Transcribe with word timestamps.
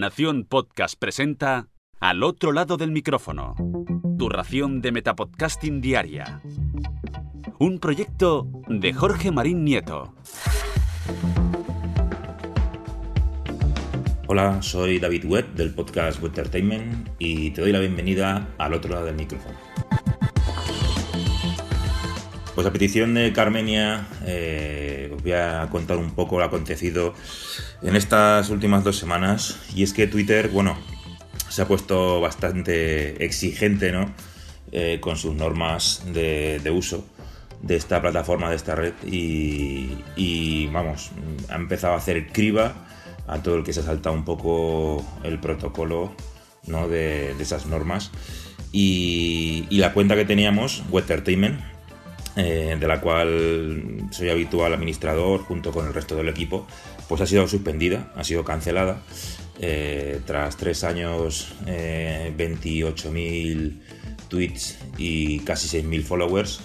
Nación 0.00 0.46
Podcast 0.48 0.98
presenta 0.98 1.68
Al 2.00 2.22
otro 2.22 2.52
lado 2.52 2.78
del 2.78 2.90
micrófono. 2.90 3.54
Tu 4.18 4.30
ración 4.30 4.80
de 4.80 4.92
Metapodcasting 4.92 5.82
Diaria. 5.82 6.40
Un 7.58 7.78
proyecto 7.80 8.48
de 8.66 8.94
Jorge 8.94 9.30
Marín 9.30 9.62
Nieto. 9.62 10.14
Hola, 14.26 14.62
soy 14.62 14.98
David 14.98 15.26
Webb 15.26 15.52
del 15.52 15.74
podcast 15.74 16.24
Entertainment 16.24 17.10
y 17.18 17.50
te 17.50 17.60
doy 17.60 17.72
la 17.72 17.80
bienvenida 17.80 18.48
al 18.56 18.72
otro 18.72 18.94
lado 18.94 19.04
del 19.04 19.16
micrófono. 19.16 19.69
Pues 22.60 22.68
a 22.68 22.72
petición 22.74 23.14
de 23.14 23.32
Carmenia 23.32 24.06
eh, 24.26 25.10
os 25.16 25.22
voy 25.22 25.32
a 25.32 25.66
contar 25.70 25.96
un 25.96 26.10
poco 26.10 26.38
lo 26.38 26.44
acontecido 26.44 27.14
en 27.80 27.96
estas 27.96 28.50
últimas 28.50 28.84
dos 28.84 28.98
semanas 28.98 29.58
y 29.74 29.82
es 29.82 29.94
que 29.94 30.06
Twitter, 30.06 30.50
bueno, 30.50 30.76
se 31.48 31.62
ha 31.62 31.66
puesto 31.66 32.20
bastante 32.20 33.24
exigente, 33.24 33.92
¿no? 33.92 34.12
Eh, 34.72 34.98
con 35.00 35.16
sus 35.16 35.34
normas 35.34 36.02
de, 36.12 36.60
uso 36.70 37.02
de 37.62 37.76
esta 37.76 37.98
plataforma, 38.02 38.50
de 38.50 38.56
esta 38.56 38.74
red 38.74 38.92
y, 39.06 40.66
vamos, 40.66 41.12
ha 41.48 41.56
empezado 41.56 41.94
a 41.94 41.96
hacer 41.96 42.26
criba 42.26 42.74
a 43.26 43.42
todo 43.42 43.54
el 43.54 43.64
que 43.64 43.72
se 43.72 43.80
ha 43.80 43.84
saltado 43.84 44.14
un 44.14 44.26
poco 44.26 45.02
el 45.22 45.40
protocolo 45.40 46.12
¿no? 46.66 46.88
de, 46.88 47.30
esas 47.40 47.64
normas 47.64 48.10
y, 48.70 49.64
y, 49.70 49.78
la 49.78 49.94
cuenta 49.94 50.14
que 50.14 50.26
teníamos, 50.26 50.82
Entertainment 50.92 51.70
eh, 52.36 52.76
de 52.78 52.86
la 52.86 53.00
cual 53.00 54.06
soy 54.10 54.30
habitual 54.30 54.72
administrador 54.72 55.40
junto 55.40 55.72
con 55.72 55.86
el 55.86 55.94
resto 55.94 56.14
del 56.14 56.28
equipo, 56.28 56.66
pues 57.08 57.20
ha 57.20 57.26
sido 57.26 57.48
suspendida, 57.48 58.12
ha 58.14 58.22
sido 58.24 58.44
cancelada. 58.44 59.02
Eh, 59.62 60.20
tras 60.24 60.56
tres 60.56 60.84
años, 60.84 61.54
28.000 61.66 63.12
eh, 63.16 63.72
tweets 64.28 64.78
y 64.96 65.40
casi 65.40 65.82
6.000 65.82 66.02
followers, 66.02 66.60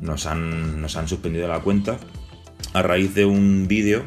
nos 0.00 0.26
han, 0.26 0.80
nos 0.80 0.96
han 0.96 1.08
suspendido 1.08 1.48
la 1.48 1.60
cuenta 1.60 1.98
a 2.74 2.82
raíz 2.82 3.14
de 3.14 3.24
un 3.24 3.66
vídeo 3.66 4.04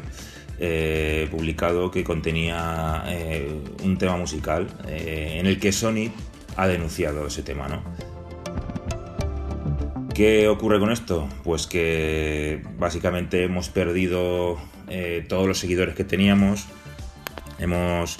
publicado 1.30 1.90
que 1.90 2.04
contenía 2.04 3.04
un 3.82 3.96
tema 3.96 4.18
musical 4.18 4.68
en 4.86 5.46
el 5.46 5.58
que 5.58 5.72
Sony 5.72 6.12
ha 6.56 6.68
denunciado 6.68 7.26
ese 7.26 7.42
tema, 7.42 7.66
¿no? 7.66 8.09
¿Qué 10.20 10.48
ocurre 10.48 10.78
con 10.78 10.92
esto? 10.92 11.26
Pues 11.44 11.66
que 11.66 12.62
básicamente 12.78 13.42
hemos 13.42 13.70
perdido 13.70 14.58
eh, 14.90 15.24
todos 15.26 15.48
los 15.48 15.58
seguidores 15.58 15.94
que 15.94 16.04
teníamos, 16.04 16.66
hemos, 17.58 18.18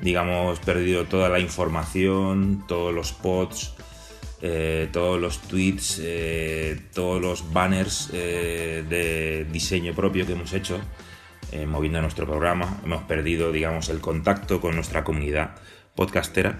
digamos, 0.00 0.58
perdido 0.60 1.04
toda 1.04 1.28
la 1.28 1.40
información, 1.40 2.64
todos 2.66 2.94
los 2.94 3.12
pods, 3.12 3.74
eh, 4.40 4.88
todos 4.90 5.20
los 5.20 5.42
tweets, 5.42 6.00
eh, 6.02 6.80
todos 6.94 7.20
los 7.20 7.52
banners 7.52 8.10
de 8.10 9.46
diseño 9.52 9.92
propio 9.92 10.24
que 10.24 10.32
hemos 10.32 10.54
hecho 10.54 10.80
moviendo 11.66 12.00
nuestro 12.00 12.24
programa. 12.24 12.80
Hemos 12.86 13.02
perdido, 13.02 13.52
digamos, 13.52 13.90
el 13.90 14.00
contacto 14.00 14.62
con 14.62 14.76
nuestra 14.76 15.04
comunidad 15.04 15.56
podcastera 15.94 16.58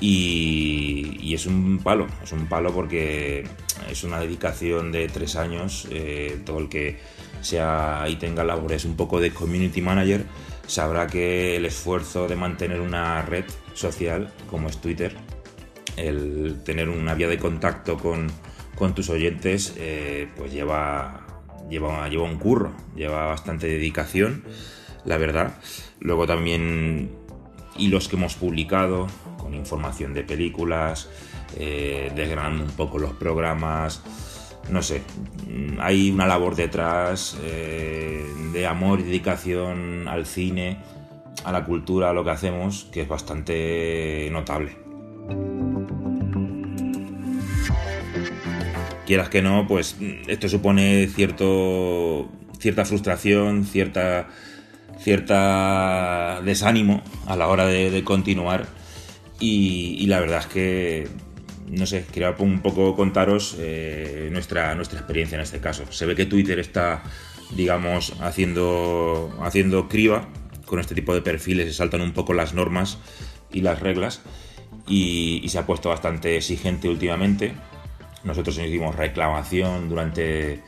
y, 0.00 1.34
es 1.34 1.46
un 1.46 1.78
palo, 1.78 2.06
es 2.22 2.32
un 2.32 2.46
palo 2.46 2.72
porque 2.72 3.46
es 3.90 4.02
una 4.02 4.18
dedicación 4.18 4.90
de 4.92 5.08
tres 5.08 5.36
años. 5.36 5.86
Eh, 5.90 6.40
todo 6.44 6.58
el 6.58 6.68
que 6.68 6.98
sea 7.42 8.04
y 8.08 8.16
tenga 8.16 8.42
labores 8.44 8.84
un 8.84 8.96
poco 8.96 9.20
de 9.20 9.30
community 9.32 9.80
manager 9.80 10.24
sabrá 10.66 11.06
que 11.06 11.56
el 11.56 11.66
esfuerzo 11.66 12.28
de 12.28 12.36
mantener 12.36 12.80
una 12.80 13.22
red 13.22 13.44
social 13.74 14.32
como 14.48 14.68
es 14.68 14.80
Twitter, 14.80 15.16
el 15.96 16.62
tener 16.64 16.88
una 16.88 17.14
vía 17.14 17.28
de 17.28 17.38
contacto 17.38 17.98
con, 17.98 18.30
tus 18.94 19.10
oyentes, 19.10 19.74
eh, 19.76 20.28
pues 20.38 20.52
lleva, 20.52 21.26
lleva, 21.68 22.08
lleva 22.08 22.24
un 22.24 22.38
curro, 22.38 22.72
lleva 22.96 23.26
bastante 23.26 23.66
dedicación, 23.66 24.42
la 25.04 25.18
verdad. 25.18 25.58
Luego 25.98 26.26
también 26.26 27.10
hilos 27.76 28.08
que 28.08 28.16
hemos 28.16 28.36
publicado 28.36 29.08
información 29.54 30.14
de 30.14 30.22
películas, 30.22 31.08
eh, 31.56 32.12
desgranando 32.14 32.64
un 32.64 32.70
poco 32.70 32.98
los 32.98 33.12
programas, 33.14 34.02
no 34.70 34.82
sé, 34.82 35.02
hay 35.78 36.10
una 36.10 36.26
labor 36.26 36.54
detrás 36.54 37.38
eh, 37.42 38.24
de 38.52 38.66
amor 38.66 39.00
y 39.00 39.04
dedicación 39.04 40.06
al 40.08 40.26
cine, 40.26 40.78
a 41.44 41.52
la 41.52 41.64
cultura, 41.64 42.10
a 42.10 42.12
lo 42.12 42.24
que 42.24 42.30
hacemos, 42.30 42.88
que 42.92 43.02
es 43.02 43.08
bastante 43.08 44.28
notable. 44.30 44.76
Quieras 49.06 49.28
que 49.28 49.42
no, 49.42 49.66
pues 49.66 49.96
esto 50.28 50.48
supone 50.48 51.08
cierto, 51.08 52.28
cierta 52.58 52.84
frustración, 52.84 53.64
cierta 53.64 54.28
cierta 55.00 56.40
desánimo 56.44 57.02
a 57.26 57.36
la 57.36 57.48
hora 57.48 57.66
de, 57.66 58.04
continuar 58.04 58.66
y, 59.40 60.06
la 60.06 60.20
verdad 60.20 60.40
es 60.40 60.46
que 60.46 61.08
no 61.66 61.86
sé, 61.86 62.04
quería 62.12 62.34
un 62.38 62.60
poco 62.60 62.94
contaros 62.96 63.56
eh, 63.58 64.28
nuestra, 64.32 64.74
nuestra 64.74 64.98
experiencia 64.98 65.36
en 65.36 65.42
este 65.42 65.60
caso. 65.60 65.84
Se 65.90 66.04
ve 66.04 66.16
que 66.16 66.26
Twitter 66.26 66.58
está, 66.58 67.02
digamos, 67.52 68.14
haciendo, 68.20 69.32
haciendo 69.40 69.88
criba 69.88 70.28
con 70.66 70.80
este 70.80 70.94
tipo 70.94 71.14
de 71.14 71.22
perfiles, 71.22 71.66
se 71.68 71.74
saltan 71.74 72.00
un 72.00 72.12
poco 72.12 72.34
las 72.34 72.54
normas 72.54 72.98
y 73.52 73.60
las 73.60 73.80
reglas 73.80 74.20
y, 74.86 75.46
se 75.48 75.58
ha 75.58 75.66
puesto 75.66 75.88
bastante 75.88 76.36
exigente 76.36 76.88
últimamente. 76.88 77.54
Nosotros 78.24 78.58
hicimos 78.58 78.96
reclamación 78.96 79.88
durante 79.88 80.62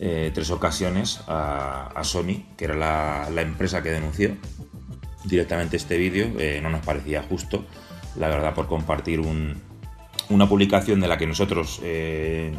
eh, 0.00 0.30
tres 0.34 0.50
ocasiones 0.50 1.20
a, 1.28 2.00
Sony, 2.02 2.44
que 2.56 2.64
era 2.64 2.74
la, 2.74 3.42
empresa 3.42 3.82
que 3.82 3.90
denunció 3.90 4.36
directamente 5.24 5.76
este 5.76 5.96
vídeo. 5.96 6.32
Eh, 6.38 6.60
no 6.62 6.70
nos 6.70 6.84
parecía 6.84 7.22
justo, 7.22 7.66
la 8.18 8.28
verdad, 8.28 8.54
por 8.54 8.66
compartir 8.66 9.20
una 10.28 10.48
publicación 10.48 11.00
de 11.00 11.08
la 11.08 11.16
que 11.16 11.26
nosotros, 11.26 11.80
eh, 11.82 12.52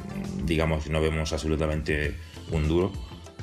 digamos, 0.46 0.90
no 0.90 1.02
vemos 1.02 1.34
absolutamente 1.34 2.16
un 2.52 2.68
duro. 2.68 2.92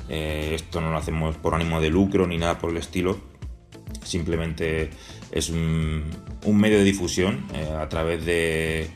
esto 0.09 0.81
no 0.81 0.91
lo 0.91 0.97
hacemos 0.97 1.35
por 1.37 1.53
ánimo 1.53 1.81
de 1.81 1.89
lucro 1.89 2.27
ni 2.27 2.37
nada 2.37 2.57
por 2.57 2.71
el 2.71 2.77
estilo. 2.77 3.19
Simplemente 4.03 4.89
es 5.31 5.49
un, 5.49 6.05
medio 6.45 6.77
de 6.77 6.83
difusión 6.83 7.45
a 7.77 7.87
través 7.89 8.25
de, 8.25 8.89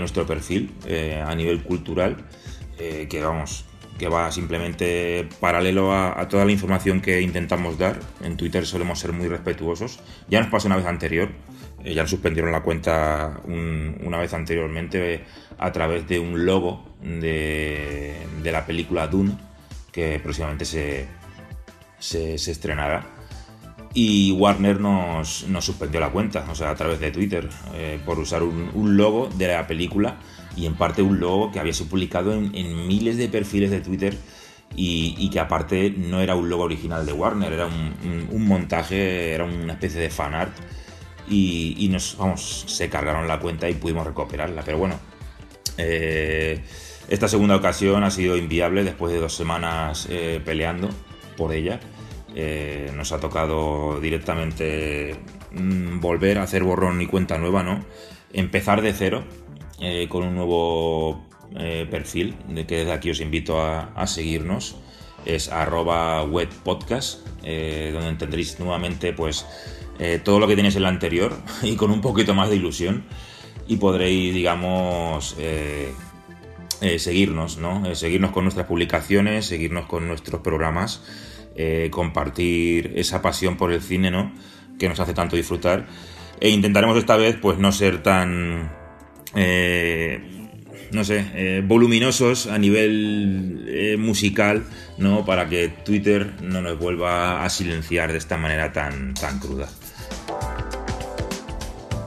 nuestro 0.00 0.26
perfil 0.26 0.72
a 1.24 1.34
nivel 1.34 1.62
cultural. 1.62 2.16
que 2.76 3.20
vamos, 3.22 3.65
que 3.98 4.08
va 4.08 4.30
simplemente 4.30 5.28
paralelo 5.40 5.94
a, 5.94 6.28
toda 6.28 6.44
la 6.44 6.52
información 6.52 7.00
que 7.00 7.20
intentamos 7.20 7.78
dar. 7.78 7.98
En 8.22 8.36
Twitter 8.36 8.66
solemos 8.66 8.98
ser 8.98 9.12
muy 9.12 9.28
respetuosos. 9.28 10.00
Ya 10.28 10.40
nos 10.40 10.50
pasó 10.50 10.68
una 10.68 10.76
vez 10.76 10.86
anterior, 10.86 11.30
eh, 11.84 11.94
ya 11.94 12.02
nos 12.02 12.10
suspendieron 12.10 12.52
la 12.52 12.62
cuenta 12.62 13.40
una 13.46 14.18
vez 14.18 14.34
anteriormente 14.34 15.24
a 15.58 15.72
través 15.72 16.06
de 16.06 16.18
un 16.18 16.44
logo 16.44 16.84
de, 17.02 18.16
la 18.44 18.66
película 18.66 19.06
Dune, 19.06 19.36
que 19.92 20.20
próximamente 20.20 20.64
se, 20.64 21.06
se, 21.98 22.34
estrenará. 22.34 23.15
Y 23.98 24.30
Warner 24.32 24.78
nos, 24.78 25.46
suspendió 25.60 26.00
la 26.00 26.10
cuenta, 26.10 26.44
o 26.50 26.54
sea, 26.54 26.68
a 26.68 26.74
través 26.74 27.00
de 27.00 27.10
Twitter, 27.10 27.48
eh, 27.72 27.98
por 28.04 28.18
usar 28.18 28.42
un, 28.42 28.94
logo 28.94 29.30
de 29.38 29.48
la 29.48 29.66
película 29.66 30.18
y 30.54 30.66
en 30.66 30.74
parte 30.74 31.00
un 31.00 31.18
logo 31.18 31.50
que 31.50 31.60
había 31.60 31.72
sido 31.72 31.88
publicado 31.88 32.34
en, 32.34 32.86
miles 32.86 33.16
de 33.16 33.30
perfiles 33.30 33.70
de 33.70 33.80
Twitter 33.80 34.14
y, 34.76 35.30
que 35.30 35.40
aparte 35.40 35.94
no 35.96 36.20
era 36.20 36.36
un 36.36 36.50
logo 36.50 36.64
original 36.64 37.06
de 37.06 37.14
Warner, 37.14 37.50
era 37.50 37.68
un, 37.68 38.46
montaje, 38.46 39.32
era 39.32 39.44
una 39.44 39.72
especie 39.72 39.98
de 39.98 40.10
fan 40.10 40.34
art 40.34 40.54
y, 41.26 41.88
nos, 41.90 42.18
vamos, 42.18 42.64
se 42.66 42.90
cargaron 42.90 43.26
la 43.26 43.40
cuenta 43.40 43.66
y 43.70 43.76
pudimos 43.76 44.06
recuperarla, 44.06 44.60
pero 44.62 44.76
bueno, 44.76 45.00
eh, 45.78 46.62
esta 47.08 47.28
segunda 47.28 47.56
ocasión 47.56 48.04
ha 48.04 48.10
sido 48.10 48.36
inviable 48.36 48.84
después 48.84 49.10
de 49.14 49.20
dos 49.20 49.34
semanas 49.34 50.06
eh, 50.10 50.38
peleando 50.44 50.90
por 51.38 51.54
ella. 51.54 51.80
Eh, 52.38 52.92
nos 52.94 53.12
ha 53.12 53.18
tocado 53.18 53.98
directamente 53.98 55.16
mm, 55.52 56.00
volver 56.00 56.38
a 56.38 56.42
hacer 56.42 56.62
borrón 56.62 57.00
y 57.00 57.06
cuenta 57.06 57.38
nueva, 57.38 57.62
¿no? 57.62 57.82
Empezar 58.32 58.82
de 58.82 58.92
cero, 58.92 59.24
eh, 59.78 60.06
con 60.08 60.22
un 60.24 60.34
nuevo 60.34 61.26
eh, 61.54 61.86
perfil 61.90 62.34
de 62.48 62.66
que 62.66 62.78
desde 62.78 62.92
aquí 62.92 63.10
os 63.10 63.20
invito 63.20 63.60
a, 63.60 64.06
seguirnos. 64.06 64.76
Es 65.26 65.50
arroba 65.50 66.22
webpodcast, 66.24 67.26
eh, 67.42 67.90
donde 67.92 68.14
tendréis 68.14 68.58
nuevamente 68.60 69.12
pues 69.12 69.44
todo 70.24 70.40
lo 70.40 70.46
que 70.46 70.56
tenéis 70.56 70.76
en 70.76 70.82
la 70.82 70.90
anterior 70.90 71.34
y 71.62 71.74
con 71.74 71.90
un 71.90 72.02
poquito 72.02 72.34
más 72.34 72.50
de 72.50 72.56
ilusión 72.56 73.04
y 73.66 73.76
podréis, 73.76 74.34
digamos, 74.34 75.34
seguirnos, 76.98 77.56
¿no? 77.56 77.94
seguirnos 77.94 78.30
con 78.30 78.44
nuestras 78.44 78.66
publicaciones, 78.66 79.46
seguirnos 79.46 79.86
con 79.86 80.06
nuestros 80.06 80.42
programas, 80.42 81.02
compartir 81.90 82.92
esa 82.96 83.22
pasión 83.22 83.56
por 83.56 83.72
el 83.72 83.80
cine, 83.80 84.10
¿no? 84.10 84.32
que 84.78 84.88
nos 84.88 85.00
hace 85.00 85.14
tanto 85.14 85.36
disfrutar. 85.36 85.86
E 86.40 86.50
intentaremos 86.50 86.96
esta 86.98 87.16
vez 87.16 87.36
pues 87.40 87.58
no 87.58 87.72
ser 87.72 88.02
tan... 88.02 88.70
Eh, 89.34 90.20
no 90.92 91.04
sé, 91.04 91.26
eh, 91.34 91.62
voluminosos 91.66 92.46
a 92.46 92.58
nivel 92.58 93.66
eh, 93.68 93.96
musical, 93.98 94.64
¿no? 94.98 95.24
Para 95.24 95.48
que 95.48 95.68
Twitter 95.68 96.34
no 96.42 96.62
nos 96.62 96.78
vuelva 96.78 97.44
a 97.44 97.50
silenciar 97.50 98.12
de 98.12 98.18
esta 98.18 98.36
manera 98.36 98.72
tan, 98.72 99.12
tan 99.14 99.40
cruda. 99.40 99.68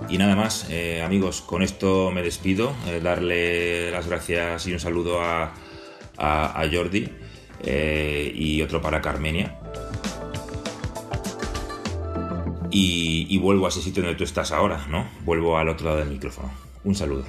Y 0.09 0.17
nada 0.17 0.35
más, 0.35 0.67
amigos, 1.03 1.41
con 1.41 1.61
esto 1.61 2.09
me 2.09 2.23
despido. 2.23 2.73
darle 3.03 3.91
las 3.91 4.07
gracias 4.07 4.65
y 4.65 4.73
un 4.73 4.79
saludo 4.79 5.21
a, 5.21 5.53
Jordi 6.71 7.09
y 7.63 8.61
otro 8.61 8.81
para 8.81 9.01
Carmenia. 9.01 9.57
Y, 12.71 13.25
y 13.29 13.37
vuelvo 13.39 13.65
a 13.65 13.69
ese 13.69 13.81
sitio 13.81 14.03
donde 14.03 14.17
tú 14.17 14.23
estás 14.23 14.51
ahora, 14.51 14.85
¿no? 14.89 15.07
Vuelvo 15.25 15.57
al 15.57 15.69
otro 15.69 15.87
lado 15.87 15.99
del 15.99 16.09
micrófono. 16.09 16.51
Un 16.83 16.95
saludo. 16.95 17.25